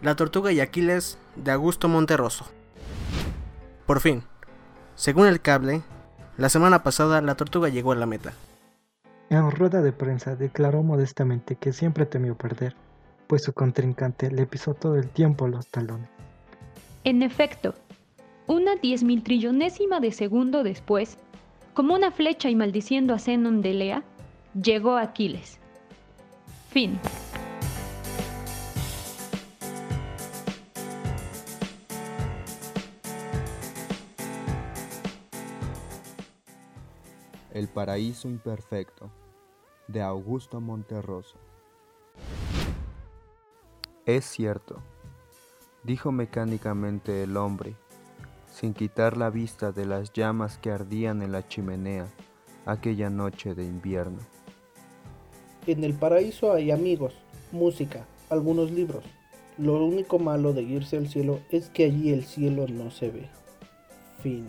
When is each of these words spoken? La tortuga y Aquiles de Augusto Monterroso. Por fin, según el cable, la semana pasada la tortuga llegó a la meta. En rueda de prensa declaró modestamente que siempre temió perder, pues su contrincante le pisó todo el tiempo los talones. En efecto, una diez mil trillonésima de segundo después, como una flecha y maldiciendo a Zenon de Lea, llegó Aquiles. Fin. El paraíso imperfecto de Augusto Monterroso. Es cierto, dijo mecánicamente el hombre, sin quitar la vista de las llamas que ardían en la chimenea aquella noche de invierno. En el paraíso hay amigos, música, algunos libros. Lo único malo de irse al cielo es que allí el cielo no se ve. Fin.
La 0.00 0.14
tortuga 0.14 0.52
y 0.52 0.60
Aquiles 0.60 1.18
de 1.34 1.50
Augusto 1.50 1.88
Monterroso. 1.88 2.46
Por 3.84 4.00
fin, 4.00 4.22
según 4.94 5.26
el 5.26 5.40
cable, 5.40 5.82
la 6.36 6.48
semana 6.48 6.84
pasada 6.84 7.20
la 7.20 7.34
tortuga 7.34 7.68
llegó 7.68 7.92
a 7.92 7.96
la 7.96 8.06
meta. 8.06 8.32
En 9.28 9.50
rueda 9.50 9.82
de 9.82 9.92
prensa 9.92 10.36
declaró 10.36 10.82
modestamente 10.82 11.56
que 11.56 11.72
siempre 11.72 12.06
temió 12.06 12.36
perder, 12.36 12.76
pues 13.26 13.42
su 13.42 13.52
contrincante 13.52 14.30
le 14.30 14.46
pisó 14.46 14.74
todo 14.74 14.94
el 14.94 15.08
tiempo 15.08 15.48
los 15.48 15.66
talones. 15.66 16.08
En 17.02 17.22
efecto, 17.22 17.74
una 18.46 18.76
diez 18.76 19.02
mil 19.02 19.22
trillonésima 19.22 20.00
de 20.00 20.12
segundo 20.12 20.62
después, 20.62 21.18
como 21.74 21.94
una 21.94 22.12
flecha 22.12 22.48
y 22.48 22.54
maldiciendo 22.54 23.14
a 23.14 23.18
Zenon 23.18 23.62
de 23.62 23.74
Lea, 23.74 24.02
llegó 24.54 24.96
Aquiles. 24.96 25.58
Fin. 26.70 26.98
El 37.52 37.68
paraíso 37.68 38.28
imperfecto 38.28 39.10
de 39.86 40.02
Augusto 40.02 40.60
Monterroso. 40.60 41.36
Es 44.04 44.26
cierto, 44.26 44.82
dijo 45.82 46.12
mecánicamente 46.12 47.22
el 47.22 47.36
hombre, 47.38 47.74
sin 48.52 48.74
quitar 48.74 49.16
la 49.16 49.30
vista 49.30 49.72
de 49.72 49.86
las 49.86 50.12
llamas 50.12 50.58
que 50.58 50.70
ardían 50.70 51.22
en 51.22 51.32
la 51.32 51.48
chimenea 51.48 52.06
aquella 52.66 53.08
noche 53.08 53.54
de 53.54 53.64
invierno. 53.64 54.18
En 55.66 55.84
el 55.84 55.94
paraíso 55.94 56.52
hay 56.52 56.70
amigos, 56.70 57.14
música, 57.50 58.06
algunos 58.28 58.70
libros. 58.70 59.04
Lo 59.56 59.82
único 59.84 60.18
malo 60.18 60.52
de 60.52 60.62
irse 60.62 60.98
al 60.98 61.08
cielo 61.08 61.40
es 61.50 61.70
que 61.70 61.84
allí 61.84 62.12
el 62.12 62.24
cielo 62.24 62.66
no 62.68 62.90
se 62.90 63.10
ve. 63.10 63.28
Fin. 64.22 64.46